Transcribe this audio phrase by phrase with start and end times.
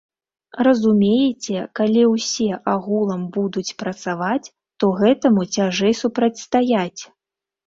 [0.67, 4.47] Разумееце, калі ўсе агулам будуць працаваць,
[4.81, 7.01] то гэтаму цяжэй супрацьстаяць.